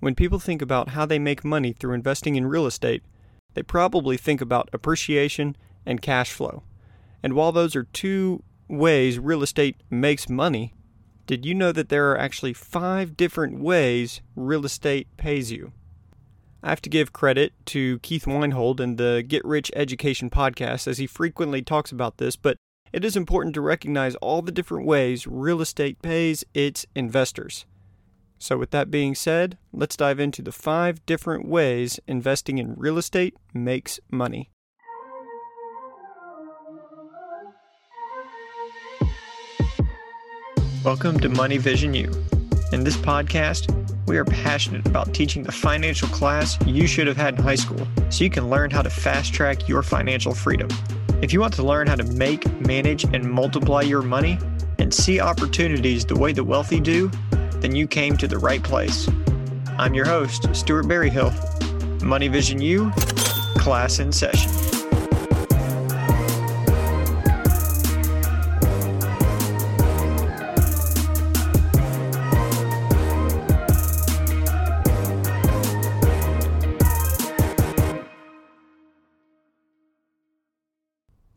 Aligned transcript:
When 0.00 0.14
people 0.14 0.38
think 0.38 0.62
about 0.62 0.90
how 0.90 1.04
they 1.04 1.18
make 1.18 1.44
money 1.44 1.72
through 1.72 1.92
investing 1.92 2.36
in 2.36 2.46
real 2.46 2.66
estate, 2.66 3.02
they 3.54 3.62
probably 3.62 4.16
think 4.16 4.40
about 4.40 4.70
appreciation 4.72 5.56
and 5.84 6.00
cash 6.00 6.32
flow. 6.32 6.62
And 7.22 7.34
while 7.34 7.52
those 7.52 7.76
are 7.76 7.84
two 7.84 8.42
ways 8.66 9.18
real 9.18 9.42
estate 9.42 9.76
makes 9.90 10.28
money, 10.28 10.72
did 11.26 11.44
you 11.44 11.54
know 11.54 11.70
that 11.70 11.90
there 11.90 12.10
are 12.10 12.18
actually 12.18 12.54
five 12.54 13.16
different 13.16 13.60
ways 13.60 14.22
real 14.34 14.64
estate 14.64 15.06
pays 15.18 15.52
you? 15.52 15.72
I 16.62 16.70
have 16.70 16.82
to 16.82 16.90
give 16.90 17.12
credit 17.12 17.52
to 17.66 17.98
Keith 18.00 18.26
Weinhold 18.26 18.80
and 18.80 18.98
the 18.98 19.24
Get 19.26 19.44
Rich 19.44 19.70
Education 19.76 20.30
podcast 20.30 20.86
as 20.86 20.98
he 20.98 21.06
frequently 21.06 21.62
talks 21.62 21.92
about 21.92 22.16
this, 22.16 22.36
but 22.36 22.56
it 22.92 23.04
is 23.04 23.16
important 23.16 23.54
to 23.54 23.60
recognize 23.60 24.14
all 24.16 24.42
the 24.42 24.52
different 24.52 24.86
ways 24.86 25.26
real 25.26 25.60
estate 25.60 26.02
pays 26.02 26.44
its 26.54 26.86
investors. 26.94 27.64
So, 28.42 28.56
with 28.56 28.70
that 28.70 28.90
being 28.90 29.14
said, 29.14 29.58
let's 29.70 29.98
dive 29.98 30.18
into 30.18 30.40
the 30.40 30.50
five 30.50 31.04
different 31.04 31.46
ways 31.46 32.00
investing 32.06 32.56
in 32.56 32.72
real 32.74 32.96
estate 32.96 33.34
makes 33.52 34.00
money. 34.10 34.50
Welcome 40.82 41.20
to 41.20 41.28
Money 41.28 41.58
Vision 41.58 41.92
U. 41.92 42.10
In 42.72 42.82
this 42.82 42.96
podcast, 42.96 43.68
we 44.06 44.16
are 44.16 44.24
passionate 44.24 44.86
about 44.86 45.12
teaching 45.12 45.42
the 45.42 45.52
financial 45.52 46.08
class 46.08 46.56
you 46.64 46.86
should 46.86 47.08
have 47.08 47.18
had 47.18 47.36
in 47.36 47.42
high 47.42 47.56
school 47.56 47.86
so 48.08 48.24
you 48.24 48.30
can 48.30 48.48
learn 48.48 48.70
how 48.70 48.80
to 48.80 48.88
fast 48.88 49.34
track 49.34 49.68
your 49.68 49.82
financial 49.82 50.34
freedom. 50.34 50.70
If 51.20 51.34
you 51.34 51.40
want 51.40 51.52
to 51.54 51.62
learn 51.62 51.88
how 51.88 51.96
to 51.96 52.04
make, 52.04 52.50
manage, 52.66 53.04
and 53.04 53.30
multiply 53.30 53.82
your 53.82 54.00
money 54.00 54.38
and 54.78 54.94
see 54.94 55.20
opportunities 55.20 56.06
the 56.06 56.16
way 56.16 56.32
the 56.32 56.42
wealthy 56.42 56.80
do, 56.80 57.10
then 57.60 57.76
you 57.76 57.86
came 57.86 58.16
to 58.16 58.26
the 58.26 58.38
right 58.38 58.62
place. 58.62 59.08
I'm 59.78 59.94
your 59.94 60.06
host, 60.06 60.48
Stuart 60.54 60.88
Berryhill. 60.88 61.32
Money 62.02 62.28
Vision 62.28 62.60
U, 62.60 62.90
class 63.56 63.98
in 63.98 64.12
session. 64.12 64.50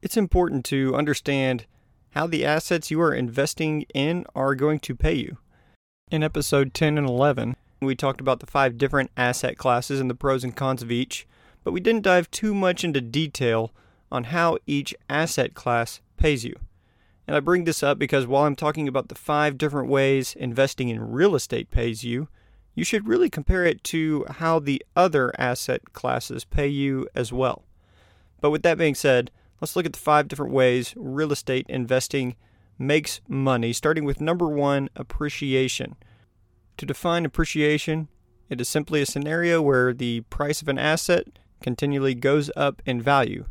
It's 0.02 0.18
important 0.18 0.64
to 0.66 0.96
understand 0.96 1.66
how 2.12 2.28
the 2.28 2.46
assets 2.46 2.92
you 2.92 3.02
are 3.02 3.14
investing 3.14 3.82
in 3.96 4.26
are 4.36 4.54
going 4.54 4.80
to 4.82 4.96
pay 4.96 5.16
you. 5.16 5.38
In 6.14 6.22
episode 6.22 6.76
10 6.76 7.00
and 7.00 7.10
11, 7.10 7.56
we 7.82 7.96
talked 7.96 8.22
about 8.22 8.40
the 8.40 8.46
five 8.46 8.78
different 8.78 9.10
asset 9.18 9.58
classes 9.58 10.00
and 10.00 10.12
the 10.12 10.14
pros 10.14 10.44
and 10.44 10.56
cons 10.56 10.84
of 10.84 10.92
each, 10.92 11.26
but 11.64 11.72
we 11.72 11.80
didn't 11.80 12.04
dive 12.04 12.30
too 12.30 12.54
much 12.54 12.84
into 12.84 13.02
detail 13.02 13.72
on 14.12 14.26
how 14.26 14.60
each 14.68 14.94
asset 15.10 15.56
class 15.56 16.02
pays 16.16 16.46
you. 16.46 16.56
And 17.26 17.36
I 17.36 17.40
bring 17.40 17.64
this 17.64 17.82
up 17.82 17.98
because 17.98 18.28
while 18.28 18.44
I'm 18.44 18.56
talking 18.56 18.88
about 18.88 19.10
the 19.10 19.16
five 19.16 19.58
different 19.58 19.90
ways 19.90 20.36
investing 20.36 20.90
in 20.90 21.12
real 21.12 21.34
estate 21.34 21.72
pays 21.72 22.04
you, 22.04 22.28
you 22.76 22.84
should 22.84 23.08
really 23.08 23.32
compare 23.32 23.66
it 23.66 23.84
to 23.86 24.24
how 24.30 24.60
the 24.60 24.86
other 24.96 25.34
asset 25.40 25.94
classes 25.94 26.46
pay 26.46 26.68
you 26.68 27.08
as 27.16 27.34
well. 27.34 27.64
But 28.40 28.52
with 28.52 28.62
that 28.62 28.78
being 28.78 28.94
said, 28.94 29.32
let's 29.60 29.76
look 29.76 29.88
at 29.88 29.94
the 29.94 30.00
five 30.00 30.28
different 30.28 30.54
ways 30.54 30.94
real 30.96 31.32
estate 31.32 31.66
investing 31.70 32.36
makes 32.78 33.22
money, 33.28 33.74
starting 33.74 34.06
with 34.06 34.22
number 34.22 34.48
one 34.48 34.90
appreciation. 34.96 35.96
To 36.78 36.86
define 36.86 37.26
appreciation, 37.26 38.08
it 38.50 38.60
is 38.60 38.68
simply 38.68 39.02
a 39.02 39.06
scenario 39.06 39.62
where 39.62 39.94
the 39.94 40.22
price 40.22 40.62
of 40.62 40.68
an 40.68 40.78
asset 40.78 41.28
continually 41.62 42.14
goes 42.14 42.52
up 42.56 42.82
in 42.86 43.02
value. 43.02 43.46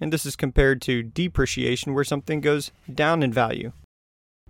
And 0.00 0.12
this 0.12 0.26
is 0.26 0.36
compared 0.36 0.82
to 0.82 1.02
depreciation, 1.02 1.94
where 1.94 2.04
something 2.04 2.40
goes 2.40 2.70
down 2.92 3.22
in 3.22 3.32
value. 3.32 3.72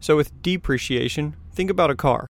So, 0.00 0.16
with 0.16 0.42
depreciation, 0.42 1.36
think 1.52 1.70
about 1.70 1.90
a 1.90 1.94
car. 1.94 2.26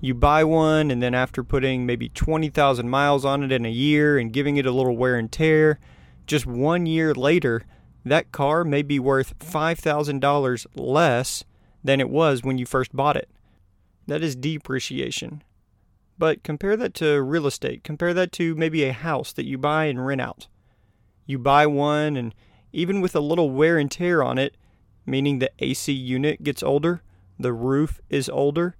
You 0.00 0.14
buy 0.14 0.44
one, 0.44 0.90
and 0.90 1.02
then 1.02 1.14
after 1.14 1.42
putting 1.42 1.86
maybe 1.86 2.08
20,000 2.08 2.88
miles 2.88 3.24
on 3.24 3.42
it 3.42 3.52
in 3.52 3.64
a 3.64 3.70
year 3.70 4.18
and 4.18 4.32
giving 4.32 4.56
it 4.56 4.66
a 4.66 4.72
little 4.72 4.96
wear 4.96 5.16
and 5.16 5.30
tear, 5.30 5.78
just 6.26 6.46
one 6.46 6.86
year 6.86 7.14
later, 7.14 7.64
that 8.08 8.32
car 8.32 8.64
may 8.64 8.82
be 8.82 8.98
worth 8.98 9.38
$5,000 9.38 10.66
less 10.74 11.44
than 11.82 12.00
it 12.00 12.10
was 12.10 12.42
when 12.42 12.58
you 12.58 12.66
first 12.66 12.94
bought 12.94 13.16
it. 13.16 13.28
That 14.06 14.22
is 14.22 14.36
depreciation. 14.36 15.42
But 16.18 16.42
compare 16.42 16.76
that 16.76 16.94
to 16.94 17.22
real 17.22 17.46
estate. 17.46 17.84
Compare 17.84 18.14
that 18.14 18.32
to 18.32 18.54
maybe 18.56 18.84
a 18.84 18.92
house 18.92 19.32
that 19.34 19.46
you 19.46 19.58
buy 19.58 19.84
and 19.84 20.04
rent 20.04 20.20
out. 20.20 20.48
You 21.26 21.38
buy 21.38 21.66
one, 21.66 22.16
and 22.16 22.34
even 22.72 23.00
with 23.00 23.14
a 23.14 23.20
little 23.20 23.50
wear 23.50 23.78
and 23.78 23.90
tear 23.90 24.22
on 24.22 24.38
it, 24.38 24.56
meaning 25.06 25.38
the 25.38 25.50
AC 25.58 25.92
unit 25.92 26.42
gets 26.42 26.62
older, 26.62 27.02
the 27.38 27.52
roof 27.52 28.00
is 28.10 28.28
older, 28.28 28.76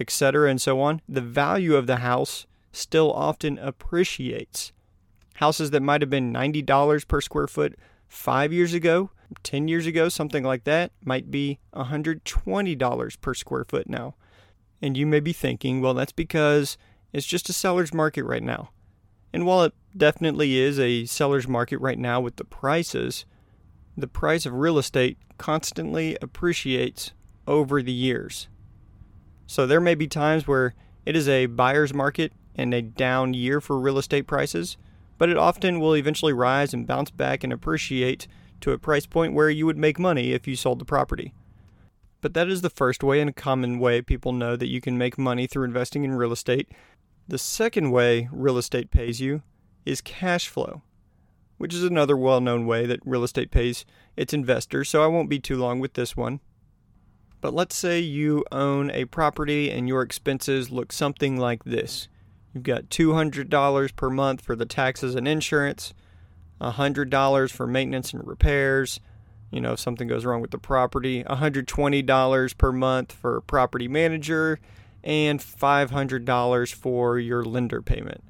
etc., 0.00 0.48
and 0.48 0.60
so 0.60 0.80
on, 0.80 1.02
the 1.08 1.20
value 1.20 1.76
of 1.76 1.86
the 1.86 1.96
house 1.96 2.46
still 2.72 3.12
often 3.12 3.58
appreciates. 3.58 4.72
Houses 5.34 5.70
that 5.70 5.82
might 5.82 6.00
have 6.00 6.10
been 6.10 6.32
$90 6.32 7.06
per 7.06 7.20
square 7.20 7.46
foot 7.46 7.76
five 8.08 8.52
years 8.52 8.74
ago, 8.74 9.10
10 9.42 9.68
years 9.68 9.86
ago, 9.86 10.08
something 10.08 10.42
like 10.42 10.64
that, 10.64 10.92
might 11.04 11.30
be 11.30 11.58
$120 11.74 13.20
per 13.20 13.34
square 13.34 13.64
foot 13.64 13.88
now. 13.88 14.14
And 14.80 14.96
you 14.96 15.06
may 15.06 15.20
be 15.20 15.32
thinking, 15.32 15.80
well, 15.80 15.94
that's 15.94 16.12
because 16.12 16.78
it's 17.12 17.26
just 17.26 17.48
a 17.48 17.52
seller's 17.52 17.92
market 17.92 18.24
right 18.24 18.42
now. 18.42 18.70
And 19.32 19.44
while 19.44 19.64
it 19.64 19.74
definitely 19.96 20.56
is 20.58 20.78
a 20.78 21.04
seller's 21.04 21.46
market 21.46 21.78
right 21.78 21.98
now 21.98 22.20
with 22.20 22.36
the 22.36 22.44
prices, 22.44 23.26
the 23.96 24.08
price 24.08 24.46
of 24.46 24.54
real 24.54 24.78
estate 24.78 25.18
constantly 25.36 26.16
appreciates 26.22 27.12
over 27.46 27.82
the 27.82 27.92
years. 27.92 28.48
So 29.46 29.66
there 29.66 29.80
may 29.80 29.94
be 29.94 30.06
times 30.06 30.46
where 30.46 30.74
it 31.04 31.16
is 31.16 31.28
a 31.28 31.46
buyer's 31.46 31.94
market 31.94 32.32
and 32.54 32.72
a 32.74 32.82
down 32.82 33.34
year 33.34 33.60
for 33.60 33.78
real 33.78 33.98
estate 33.98 34.26
prices, 34.26 34.76
but 35.18 35.28
it 35.28 35.36
often 35.36 35.80
will 35.80 35.96
eventually 35.96 36.32
rise 36.32 36.72
and 36.72 36.86
bounce 36.86 37.10
back 37.10 37.44
and 37.44 37.52
appreciate 37.52 38.26
to 38.60 38.72
a 38.72 38.78
price 38.78 39.06
point 39.06 39.34
where 39.34 39.50
you 39.50 39.66
would 39.66 39.76
make 39.76 39.98
money 39.98 40.32
if 40.32 40.46
you 40.46 40.56
sold 40.56 40.78
the 40.78 40.84
property. 40.84 41.34
But 42.20 42.34
that 42.34 42.48
is 42.48 42.62
the 42.62 42.70
first 42.70 43.04
way 43.04 43.20
and 43.20 43.30
a 43.30 43.32
common 43.32 43.78
way 43.78 44.02
people 44.02 44.32
know 44.32 44.56
that 44.56 44.68
you 44.68 44.80
can 44.80 44.98
make 44.98 45.18
money 45.18 45.46
through 45.46 45.64
investing 45.64 46.04
in 46.04 46.14
real 46.14 46.32
estate. 46.32 46.68
The 47.28 47.38
second 47.38 47.90
way 47.90 48.28
real 48.32 48.58
estate 48.58 48.90
pays 48.90 49.20
you 49.20 49.42
is 49.84 50.00
cash 50.00 50.48
flow, 50.48 50.82
which 51.58 51.74
is 51.74 51.84
another 51.84 52.16
well 52.16 52.40
known 52.40 52.66
way 52.66 52.86
that 52.86 53.00
real 53.04 53.22
estate 53.22 53.50
pays 53.50 53.84
its 54.16 54.32
investors, 54.32 54.88
so 54.88 55.04
I 55.04 55.06
won't 55.06 55.30
be 55.30 55.38
too 55.38 55.56
long 55.56 55.78
with 55.78 55.94
this 55.94 56.16
one. 56.16 56.40
But 57.40 57.54
let's 57.54 57.76
say 57.76 58.00
you 58.00 58.44
own 58.50 58.90
a 58.90 59.04
property 59.04 59.70
and 59.70 59.86
your 59.86 60.02
expenses 60.02 60.70
look 60.70 60.92
something 60.92 61.36
like 61.36 61.62
this. 61.64 62.08
You've 62.58 62.64
got 62.64 62.90
$200 62.90 63.94
per 63.94 64.10
month 64.10 64.40
for 64.40 64.56
the 64.56 64.66
taxes 64.66 65.14
and 65.14 65.28
insurance, 65.28 65.94
$100 66.60 67.50
for 67.52 67.66
maintenance 67.68 68.12
and 68.12 68.26
repairs, 68.26 68.98
you 69.52 69.60
know, 69.60 69.74
if 69.74 69.78
something 69.78 70.08
goes 70.08 70.24
wrong 70.24 70.40
with 70.40 70.50
the 70.50 70.58
property, 70.58 71.22
$120 71.22 72.58
per 72.58 72.72
month 72.72 73.12
for 73.12 73.40
property 73.42 73.86
manager, 73.86 74.58
and 75.04 75.38
$500 75.38 76.74
for 76.74 77.18
your 77.20 77.44
lender 77.44 77.80
payment. 77.80 78.24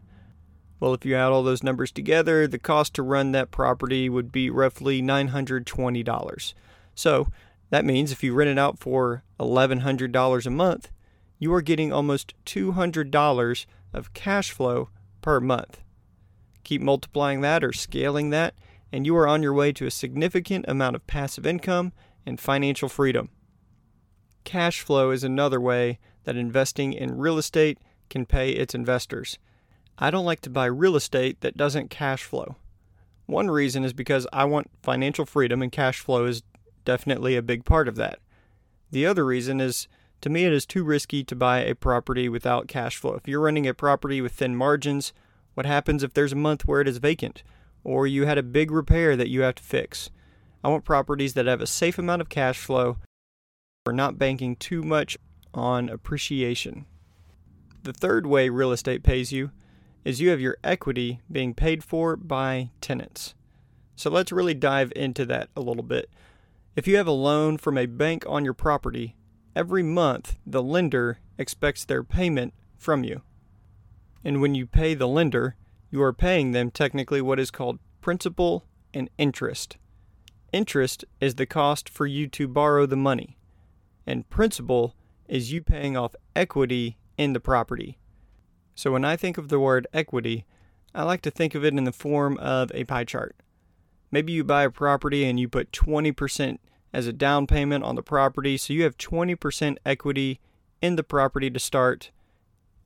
Well, 0.78 0.92
if 0.92 1.06
you 1.06 1.14
add 1.14 1.32
all 1.32 1.42
those 1.42 1.62
numbers 1.62 1.90
together, 1.90 2.46
the 2.46 2.58
cost 2.58 2.92
to 2.96 3.02
run 3.02 3.32
that 3.32 3.50
property 3.50 4.10
would 4.10 4.30
be 4.30 4.50
roughly 4.50 5.00
$920. 5.00 6.52
So 6.94 7.28
that 7.70 7.86
means 7.86 8.12
if 8.12 8.22
you 8.22 8.34
rent 8.34 8.50
it 8.50 8.58
out 8.58 8.78
for 8.78 9.22
$1,100 9.40 10.46
a 10.46 10.50
month, 10.50 10.90
you 11.38 11.54
are 11.54 11.62
getting 11.62 11.94
almost 11.94 12.34
$200 12.44 13.66
of 13.92 14.12
cash 14.12 14.50
flow 14.50 14.90
per 15.20 15.40
month. 15.40 15.82
Keep 16.64 16.82
multiplying 16.82 17.40
that 17.40 17.64
or 17.64 17.72
scaling 17.72 18.30
that, 18.30 18.54
and 18.92 19.06
you 19.06 19.16
are 19.16 19.28
on 19.28 19.42
your 19.42 19.54
way 19.54 19.72
to 19.72 19.86
a 19.86 19.90
significant 19.90 20.64
amount 20.68 20.96
of 20.96 21.06
passive 21.06 21.46
income 21.46 21.92
and 22.26 22.40
financial 22.40 22.88
freedom. 22.88 23.30
Cash 24.44 24.80
flow 24.80 25.10
is 25.10 25.24
another 25.24 25.60
way 25.60 25.98
that 26.24 26.36
investing 26.36 26.92
in 26.92 27.18
real 27.18 27.38
estate 27.38 27.78
can 28.10 28.26
pay 28.26 28.50
its 28.50 28.74
investors. 28.74 29.38
I 29.98 30.10
don't 30.10 30.24
like 30.24 30.40
to 30.42 30.50
buy 30.50 30.66
real 30.66 30.96
estate 30.96 31.40
that 31.40 31.56
doesn't 31.56 31.90
cash 31.90 32.24
flow. 32.24 32.56
One 33.26 33.50
reason 33.50 33.84
is 33.84 33.92
because 33.92 34.26
I 34.32 34.44
want 34.44 34.70
financial 34.82 35.26
freedom, 35.26 35.60
and 35.60 35.72
cash 35.72 36.00
flow 36.00 36.24
is 36.24 36.42
definitely 36.84 37.36
a 37.36 37.42
big 37.42 37.64
part 37.64 37.88
of 37.88 37.96
that. 37.96 38.20
The 38.90 39.04
other 39.04 39.24
reason 39.24 39.60
is 39.60 39.88
to 40.20 40.30
me, 40.30 40.44
it 40.44 40.52
is 40.52 40.66
too 40.66 40.84
risky 40.84 41.22
to 41.24 41.36
buy 41.36 41.60
a 41.60 41.74
property 41.74 42.28
without 42.28 42.68
cash 42.68 42.96
flow. 42.96 43.14
If 43.14 43.28
you're 43.28 43.40
running 43.40 43.66
a 43.66 43.74
property 43.74 44.20
with 44.20 44.32
thin 44.32 44.56
margins, 44.56 45.12
what 45.54 45.66
happens 45.66 46.02
if 46.02 46.14
there's 46.14 46.32
a 46.32 46.36
month 46.36 46.66
where 46.66 46.80
it 46.80 46.88
is 46.88 46.98
vacant 46.98 47.42
or 47.84 48.06
you 48.06 48.26
had 48.26 48.38
a 48.38 48.42
big 48.42 48.70
repair 48.70 49.16
that 49.16 49.28
you 49.28 49.42
have 49.42 49.56
to 49.56 49.62
fix? 49.62 50.10
I 50.64 50.68
want 50.68 50.84
properties 50.84 51.34
that 51.34 51.46
have 51.46 51.60
a 51.60 51.66
safe 51.66 51.98
amount 51.98 52.20
of 52.20 52.28
cash 52.28 52.58
flow. 52.58 52.98
We're 53.86 53.92
not 53.92 54.18
banking 54.18 54.56
too 54.56 54.82
much 54.82 55.16
on 55.54 55.88
appreciation. 55.88 56.86
The 57.84 57.92
third 57.92 58.26
way 58.26 58.48
real 58.48 58.72
estate 58.72 59.02
pays 59.02 59.32
you 59.32 59.52
is 60.04 60.20
you 60.20 60.30
have 60.30 60.40
your 60.40 60.58
equity 60.64 61.20
being 61.30 61.54
paid 61.54 61.84
for 61.84 62.16
by 62.16 62.70
tenants. 62.80 63.34
So 63.94 64.10
let's 64.10 64.32
really 64.32 64.54
dive 64.54 64.92
into 64.96 65.24
that 65.26 65.48
a 65.56 65.60
little 65.60 65.82
bit. 65.82 66.10
If 66.76 66.86
you 66.86 66.96
have 66.96 67.06
a 67.06 67.12
loan 67.12 67.58
from 67.58 67.76
a 67.76 67.86
bank 67.86 68.24
on 68.28 68.44
your 68.44 68.54
property, 68.54 69.16
every 69.58 69.82
month 69.82 70.36
the 70.46 70.62
lender 70.62 71.18
expects 71.36 71.84
their 71.84 72.04
payment 72.04 72.54
from 72.76 73.02
you. 73.02 73.22
And 74.24 74.40
when 74.40 74.54
you 74.54 74.66
pay 74.66 74.94
the 74.94 75.08
lender, 75.08 75.56
you 75.90 76.00
are 76.00 76.12
paying 76.12 76.52
them 76.52 76.70
technically 76.70 77.20
what 77.20 77.40
is 77.40 77.50
called 77.50 77.80
principal 78.00 78.64
and 78.94 79.10
interest. 79.18 79.76
Interest 80.52 81.04
is 81.20 81.34
the 81.34 81.44
cost 81.44 81.88
for 81.88 82.06
you 82.06 82.28
to 82.28 82.46
borrow 82.46 82.86
the 82.86 82.96
money, 82.96 83.36
and 84.06 84.30
principal 84.30 84.94
is 85.26 85.52
you 85.52 85.60
paying 85.60 85.96
off 85.96 86.14
equity 86.36 86.96
in 87.16 87.32
the 87.32 87.40
property. 87.40 87.98
So 88.76 88.92
when 88.92 89.04
I 89.04 89.16
think 89.16 89.38
of 89.38 89.48
the 89.48 89.58
word 89.58 89.88
equity, 89.92 90.44
I 90.94 91.02
like 91.02 91.22
to 91.22 91.32
think 91.32 91.56
of 91.56 91.64
it 91.64 91.74
in 91.74 91.82
the 91.82 91.90
form 91.90 92.38
of 92.38 92.70
a 92.74 92.84
pie 92.84 93.04
chart. 93.04 93.34
Maybe 94.12 94.32
you 94.32 94.44
buy 94.44 94.62
a 94.62 94.70
property 94.70 95.24
and 95.24 95.40
you 95.40 95.48
put 95.48 95.72
20% 95.72 96.58
as 96.92 97.06
a 97.06 97.12
down 97.12 97.46
payment 97.46 97.84
on 97.84 97.94
the 97.94 98.02
property, 98.02 98.56
so 98.56 98.72
you 98.72 98.82
have 98.84 98.96
20% 98.96 99.76
equity 99.84 100.40
in 100.80 100.96
the 100.96 101.04
property 101.04 101.50
to 101.50 101.58
start. 101.58 102.10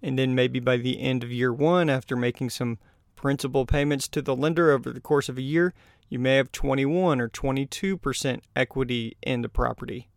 And 0.02 0.18
then 0.18 0.34
maybe 0.34 0.58
by 0.58 0.76
the 0.76 1.00
end 1.00 1.22
of 1.22 1.30
year 1.30 1.52
one, 1.52 1.88
after 1.88 2.16
making 2.16 2.50
some 2.50 2.78
principal 3.14 3.66
payments 3.66 4.08
to 4.08 4.22
the 4.22 4.34
lender 4.34 4.72
over 4.72 4.92
the 4.92 5.00
course 5.00 5.28
of 5.28 5.38
a 5.38 5.42
year, 5.42 5.72
you 6.08 6.18
may 6.18 6.36
have 6.36 6.52
21 6.52 7.20
or 7.20 7.28
22% 7.28 8.40
equity 8.56 9.16
in 9.22 9.42
the 9.42 9.48
property. 9.48 10.08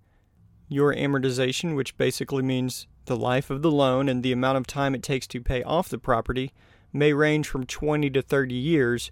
Your 0.68 0.94
amortization, 0.94 1.76
which 1.76 1.96
basically 1.98 2.42
means 2.42 2.88
the 3.06 3.16
life 3.16 3.52
of 3.52 3.62
the 3.62 3.72
loan 3.72 4.10
and 4.10 4.24
the 4.24 4.32
amount 4.32 4.58
of 4.58 4.66
time 4.66 4.96
it 4.96 5.04
takes 5.04 5.28
to 5.28 5.42
pay 5.42 5.62
off 5.64 5.90
the 5.90 6.00
property, 6.00 6.52
may 6.92 7.14
range 7.14 7.48
from 7.48 7.66
20 7.66 8.10
to 8.10 8.22
30 8.22 8.56
years, 8.56 9.12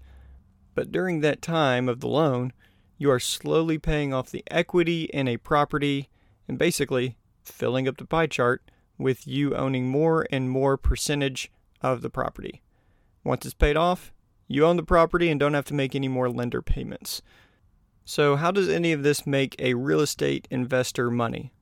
but 0.74 0.90
during 0.90 1.20
that 1.20 1.40
time 1.40 1.88
of 1.88 2.00
the 2.00 2.08
loan, 2.08 2.52
you 2.98 3.10
are 3.10 3.20
slowly 3.20 3.78
paying 3.78 4.12
off 4.12 4.30
the 4.30 4.44
equity 4.50 5.04
in 5.04 5.28
a 5.28 5.36
property 5.36 6.08
and 6.48 6.58
basically 6.58 7.16
filling 7.44 7.88
up 7.88 7.96
the 7.96 8.06
pie 8.06 8.26
chart 8.26 8.70
with 8.98 9.26
you 9.26 9.54
owning 9.54 9.88
more 9.88 10.26
and 10.30 10.50
more 10.50 10.76
percentage 10.76 11.50
of 11.80 12.00
the 12.00 12.10
property. 12.10 12.62
Once 13.24 13.44
it's 13.44 13.54
paid 13.54 13.76
off, 13.76 14.12
you 14.46 14.64
own 14.64 14.76
the 14.76 14.82
property 14.82 15.30
and 15.30 15.40
don't 15.40 15.54
have 15.54 15.64
to 15.64 15.74
make 15.74 15.94
any 15.94 16.08
more 16.08 16.28
lender 16.28 16.62
payments. 16.62 17.22
So, 18.04 18.36
how 18.36 18.50
does 18.50 18.68
any 18.68 18.92
of 18.92 19.02
this 19.02 19.26
make 19.26 19.56
a 19.58 19.74
real 19.74 20.00
estate 20.00 20.46
investor 20.50 21.10
money? 21.10 21.52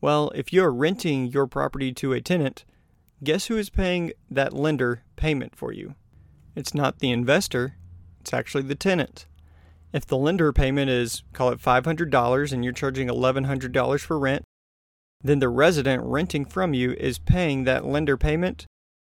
Well, 0.00 0.30
if 0.34 0.52
you're 0.52 0.72
renting 0.72 1.26
your 1.26 1.46
property 1.46 1.92
to 1.94 2.12
a 2.12 2.20
tenant, 2.20 2.66
guess 3.22 3.46
who 3.46 3.56
is 3.56 3.70
paying 3.70 4.12
that 4.30 4.52
lender 4.52 5.02
payment 5.16 5.56
for 5.56 5.72
you? 5.72 5.94
It's 6.54 6.74
not 6.74 6.98
the 6.98 7.10
investor, 7.10 7.76
it's 8.20 8.34
actually 8.34 8.64
the 8.64 8.74
tenant. 8.74 9.26
If 9.94 10.04
the 10.04 10.16
lender 10.16 10.52
payment 10.52 10.90
is, 10.90 11.22
call 11.32 11.50
it 11.50 11.60
$500, 11.60 12.52
and 12.52 12.64
you're 12.64 12.72
charging 12.72 13.06
$1,100 13.06 14.00
for 14.00 14.18
rent, 14.18 14.42
then 15.22 15.38
the 15.38 15.48
resident 15.48 16.02
renting 16.02 16.44
from 16.44 16.74
you 16.74 16.94
is 16.94 17.20
paying 17.20 17.62
that 17.62 17.86
lender 17.86 18.16
payment 18.16 18.66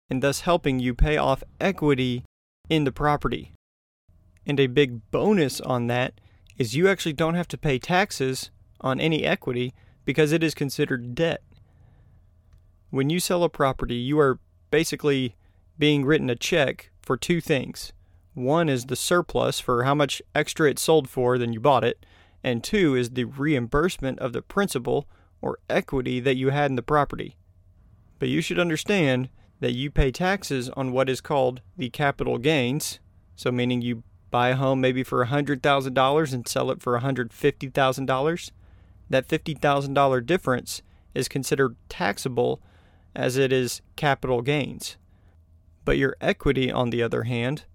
and 0.09 0.23
thus 0.23 0.39
helping 0.41 0.79
you 0.79 0.95
pay 0.95 1.17
off 1.17 1.43
equity 1.59 2.25
in 2.67 2.83
the 2.83 2.91
property. 2.91 3.53
And 4.47 4.59
a 4.59 4.65
big 4.65 5.11
bonus 5.11 5.61
on 5.61 5.85
that 5.85 6.19
is 6.57 6.75
you 6.75 6.89
actually 6.89 7.13
don't 7.13 7.35
have 7.35 7.47
to 7.49 7.59
pay 7.59 7.77
taxes 7.77 8.49
on 8.81 8.99
any 8.99 9.23
equity 9.23 9.75
because 10.03 10.31
it 10.31 10.43
is 10.43 10.55
considered 10.55 11.13
debt. 11.13 11.43
When 12.89 13.11
you 13.11 13.19
sell 13.19 13.43
a 13.43 13.49
property, 13.49 13.97
you 13.97 14.19
are 14.19 14.39
basically 14.71 15.35
being 15.77 16.05
written 16.05 16.29
a 16.31 16.35
check 16.35 16.89
for 17.03 17.17
two 17.17 17.39
things. 17.39 17.93
One 18.33 18.69
is 18.69 18.85
the 18.85 18.95
surplus 18.95 19.59
for 19.59 19.83
how 19.83 19.93
much 19.93 20.21
extra 20.33 20.69
it 20.69 20.79
sold 20.79 21.09
for 21.09 21.37
than 21.37 21.51
you 21.51 21.59
bought 21.59 21.83
it, 21.83 22.05
and 22.43 22.63
two 22.63 22.95
is 22.95 23.11
the 23.11 23.25
reimbursement 23.25 24.19
of 24.19 24.33
the 24.33 24.41
principal 24.41 25.07
or 25.41 25.59
equity 25.69 26.19
that 26.19 26.37
you 26.37 26.49
had 26.49 26.71
in 26.71 26.75
the 26.75 26.81
property. 26.81 27.35
But 28.19 28.29
you 28.29 28.41
should 28.41 28.59
understand 28.59 29.29
that 29.59 29.73
you 29.73 29.91
pay 29.91 30.11
taxes 30.11 30.69
on 30.69 30.91
what 30.91 31.09
is 31.09 31.21
called 31.21 31.61
the 31.77 31.89
capital 31.89 32.37
gains. 32.37 32.99
So, 33.35 33.51
meaning 33.51 33.81
you 33.81 34.03
buy 34.29 34.49
a 34.49 34.55
home 34.55 34.79
maybe 34.79 35.03
for 35.03 35.25
$100,000 35.25 36.33
and 36.33 36.47
sell 36.47 36.71
it 36.71 36.81
for 36.81 36.99
$150,000. 36.99 38.51
That 39.09 39.27
$50,000 39.27 40.25
difference 40.25 40.81
is 41.13 41.27
considered 41.27 41.75
taxable 41.89 42.61
as 43.13 43.35
it 43.37 43.51
is 43.51 43.81
capital 43.95 44.41
gains. 44.41 44.97
But 45.83 45.97
your 45.97 46.15
equity, 46.21 46.71
on 46.71 46.91
the 46.91 47.03
other 47.03 47.23
hand, 47.23 47.65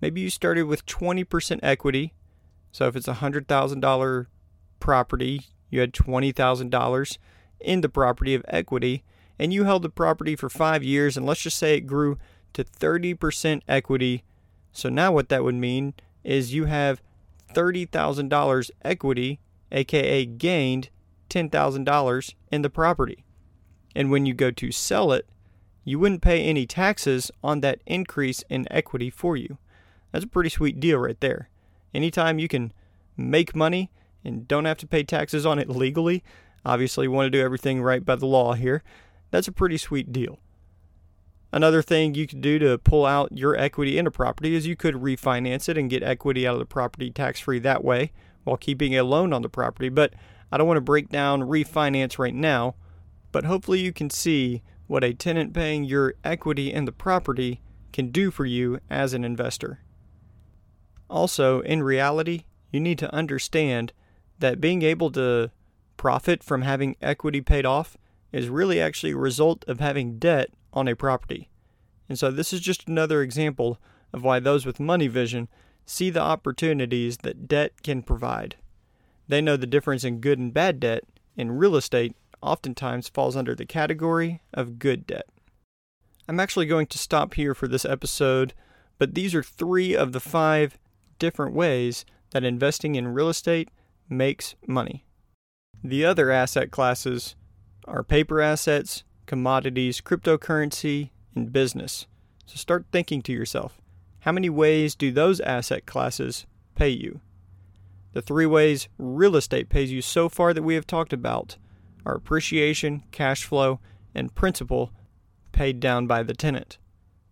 maybe 0.00 0.20
you 0.20 0.30
started 0.30 0.64
with 0.64 0.86
20% 0.86 1.60
equity. 1.62 2.14
So 2.72 2.86
if 2.86 2.96
it's 2.96 3.08
a 3.08 3.14
$100,000 3.14 4.26
property, 4.78 5.46
you 5.68 5.80
had 5.80 5.92
$20,000 5.92 7.18
in 7.60 7.80
the 7.80 7.88
property 7.88 8.34
of 8.34 8.44
equity, 8.48 9.04
and 9.38 9.52
you 9.52 9.64
held 9.64 9.82
the 9.82 9.90
property 9.90 10.36
for 10.36 10.48
five 10.48 10.82
years, 10.82 11.16
and 11.16 11.26
let's 11.26 11.42
just 11.42 11.58
say 11.58 11.76
it 11.76 11.82
grew 11.82 12.18
to 12.52 12.64
30% 12.64 13.62
equity. 13.68 14.24
So 14.72 14.88
now 14.88 15.12
what 15.12 15.28
that 15.28 15.44
would 15.44 15.54
mean 15.54 15.94
is 16.24 16.54
you 16.54 16.66
have 16.66 17.02
$30,000 17.54 18.70
equity, 18.84 19.40
aka 19.72 20.26
gained 20.26 20.90
$10,000 21.28 22.34
in 22.50 22.62
the 22.62 22.70
property. 22.70 23.24
And 23.94 24.10
when 24.10 24.26
you 24.26 24.34
go 24.34 24.50
to 24.50 24.72
sell 24.72 25.12
it, 25.12 25.28
you 25.84 25.98
wouldn't 25.98 26.22
pay 26.22 26.44
any 26.44 26.66
taxes 26.66 27.30
on 27.42 27.60
that 27.60 27.80
increase 27.86 28.44
in 28.48 28.70
equity 28.70 29.10
for 29.10 29.36
you. 29.36 29.58
That's 30.12 30.24
a 30.24 30.28
pretty 30.28 30.50
sweet 30.50 30.80
deal 30.80 30.98
right 30.98 31.20
there. 31.20 31.48
Anytime 31.94 32.38
you 32.38 32.48
can 32.48 32.72
make 33.16 33.54
money 33.54 33.90
and 34.24 34.46
don't 34.46 34.64
have 34.64 34.78
to 34.78 34.86
pay 34.86 35.02
taxes 35.02 35.46
on 35.46 35.58
it 35.58 35.68
legally. 35.68 36.22
Obviously, 36.64 37.08
want 37.08 37.26
to 37.26 37.30
do 37.30 37.42
everything 37.42 37.82
right 37.82 38.04
by 38.04 38.16
the 38.16 38.26
law 38.26 38.54
here. 38.54 38.82
That's 39.30 39.48
a 39.48 39.52
pretty 39.52 39.78
sweet 39.78 40.12
deal. 40.12 40.38
Another 41.52 41.82
thing 41.82 42.14
you 42.14 42.26
could 42.26 42.40
do 42.40 42.58
to 42.60 42.78
pull 42.78 43.06
out 43.06 43.36
your 43.36 43.56
equity 43.56 43.98
in 43.98 44.06
a 44.06 44.10
property 44.10 44.54
is 44.54 44.66
you 44.66 44.76
could 44.76 44.94
refinance 44.96 45.68
it 45.68 45.76
and 45.76 45.90
get 45.90 46.02
equity 46.02 46.46
out 46.46 46.54
of 46.54 46.60
the 46.60 46.66
property 46.66 47.10
tax 47.10 47.40
free 47.40 47.58
that 47.60 47.82
way 47.82 48.12
while 48.44 48.56
keeping 48.56 48.96
a 48.96 49.02
loan 49.02 49.32
on 49.32 49.42
the 49.42 49.48
property. 49.48 49.88
But 49.88 50.14
I 50.52 50.58
don't 50.58 50.68
want 50.68 50.76
to 50.76 50.82
break 50.82 51.08
down 51.08 51.42
refinance 51.42 52.18
right 52.18 52.34
now, 52.34 52.76
but 53.32 53.44
hopefully 53.44 53.80
you 53.80 53.92
can 53.92 54.10
see 54.10 54.62
what 54.86 55.02
a 55.02 55.12
tenant 55.12 55.52
paying 55.52 55.84
your 55.84 56.14
equity 56.22 56.72
in 56.72 56.84
the 56.84 56.92
property 56.92 57.60
can 57.92 58.10
do 58.10 58.30
for 58.30 58.44
you 58.44 58.78
as 58.88 59.12
an 59.12 59.24
investor. 59.24 59.80
Also, 61.10 61.60
in 61.60 61.82
reality, 61.82 62.44
you 62.70 62.80
need 62.80 62.98
to 62.98 63.12
understand 63.14 63.92
that 64.38 64.60
being 64.60 64.82
able 64.82 65.10
to 65.10 65.50
profit 65.96 66.42
from 66.42 66.62
having 66.62 66.96
equity 67.02 67.42
paid 67.42 67.66
off 67.66 67.98
is 68.32 68.48
really 68.48 68.80
actually 68.80 69.12
a 69.12 69.16
result 69.18 69.64
of 69.68 69.80
having 69.80 70.18
debt 70.18 70.50
on 70.72 70.88
a 70.88 70.96
property. 70.96 71.50
And 72.08 72.18
so 72.18 72.30
this 72.30 72.52
is 72.52 72.60
just 72.60 72.88
another 72.88 73.22
example 73.22 73.78
of 74.12 74.22
why 74.22 74.40
those 74.40 74.64
with 74.64 74.80
money 74.80 75.08
vision 75.08 75.48
see 75.84 76.10
the 76.10 76.22
opportunities 76.22 77.18
that 77.18 77.48
debt 77.48 77.82
can 77.82 78.02
provide. 78.02 78.56
They 79.28 79.40
know 79.40 79.56
the 79.56 79.66
difference 79.66 80.04
in 80.04 80.20
good 80.20 80.38
and 80.38 80.54
bad 80.54 80.80
debt, 80.80 81.04
and 81.36 81.58
real 81.58 81.76
estate 81.76 82.16
oftentimes 82.42 83.08
falls 83.08 83.36
under 83.36 83.54
the 83.54 83.66
category 83.66 84.42
of 84.54 84.78
good 84.78 85.06
debt. 85.06 85.26
I'm 86.28 86.40
actually 86.40 86.66
going 86.66 86.86
to 86.88 86.98
stop 86.98 87.34
here 87.34 87.54
for 87.54 87.68
this 87.68 87.84
episode, 87.84 88.54
but 88.98 89.14
these 89.14 89.34
are 89.34 89.42
three 89.42 89.94
of 89.94 90.12
the 90.12 90.20
five 90.20 90.78
different 91.20 91.54
ways 91.54 92.04
that 92.32 92.42
investing 92.42 92.96
in 92.96 93.14
real 93.14 93.28
estate 93.28 93.68
makes 94.08 94.56
money. 94.66 95.04
The 95.84 96.04
other 96.04 96.32
asset 96.32 96.72
classes 96.72 97.36
are 97.86 98.02
paper 98.02 98.40
assets, 98.40 99.04
commodities, 99.26 100.00
cryptocurrency, 100.00 101.10
and 101.36 101.52
business. 101.52 102.06
So 102.46 102.56
start 102.56 102.86
thinking 102.90 103.22
to 103.22 103.32
yourself 103.32 103.80
how 104.20 104.32
many 104.32 104.50
ways 104.50 104.94
do 104.94 105.10
those 105.10 105.40
asset 105.40 105.86
classes 105.86 106.46
pay 106.74 106.90
you? 106.90 107.20
The 108.12 108.20
three 108.20 108.46
ways 108.46 108.88
real 108.98 109.36
estate 109.36 109.68
pays 109.68 109.92
you 109.92 110.02
so 110.02 110.28
far 110.28 110.52
that 110.52 110.62
we 110.62 110.74
have 110.74 110.86
talked 110.86 111.12
about 111.12 111.56
are 112.04 112.16
appreciation, 112.16 113.04
cash 113.12 113.44
flow, 113.44 113.80
and 114.14 114.34
principal 114.34 114.92
paid 115.52 115.80
down 115.80 116.06
by 116.06 116.22
the 116.22 116.34
tenant. 116.34 116.78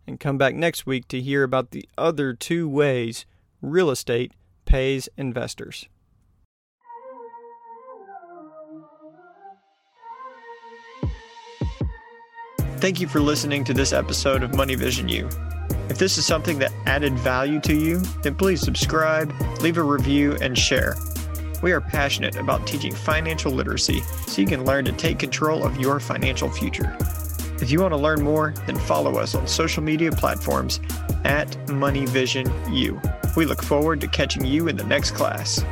And 0.06 0.20
come 0.20 0.38
back 0.38 0.54
next 0.54 0.86
week 0.86 1.08
to 1.08 1.20
hear 1.20 1.42
about 1.42 1.72
the 1.72 1.86
other 1.98 2.32
two 2.32 2.68
ways 2.68 3.26
real 3.60 3.90
estate 3.90 4.32
pays 4.64 5.08
investors. 5.16 5.88
Thank 12.78 13.00
you 13.00 13.08
for 13.08 13.18
listening 13.18 13.64
to 13.64 13.74
this 13.74 13.92
episode 13.92 14.44
of 14.44 14.54
Money 14.54 14.76
Vision 14.76 15.08
U. 15.08 15.28
If 15.88 15.98
this 15.98 16.16
is 16.16 16.24
something 16.24 16.60
that 16.60 16.70
added 16.86 17.12
value 17.18 17.58
to 17.60 17.74
you, 17.74 17.98
then 18.22 18.36
please 18.36 18.60
subscribe, 18.60 19.34
leave 19.60 19.78
a 19.78 19.82
review, 19.82 20.36
and 20.40 20.56
share. 20.56 20.94
We 21.60 21.72
are 21.72 21.80
passionate 21.80 22.36
about 22.36 22.68
teaching 22.68 22.94
financial 22.94 23.50
literacy 23.50 24.00
so 24.28 24.40
you 24.40 24.46
can 24.46 24.64
learn 24.64 24.84
to 24.84 24.92
take 24.92 25.18
control 25.18 25.64
of 25.64 25.76
your 25.78 25.98
financial 25.98 26.48
future. 26.50 26.96
If 27.60 27.72
you 27.72 27.80
want 27.80 27.94
to 27.94 27.98
learn 27.98 28.22
more, 28.22 28.54
then 28.66 28.78
follow 28.78 29.16
us 29.16 29.34
on 29.34 29.48
social 29.48 29.82
media 29.82 30.12
platforms 30.12 30.78
at 31.24 31.48
MoneyVisionU. 31.66 33.17
We 33.38 33.46
look 33.46 33.62
forward 33.62 34.00
to 34.00 34.08
catching 34.08 34.44
you 34.44 34.66
in 34.66 34.76
the 34.76 34.82
next 34.82 35.12
class. 35.12 35.64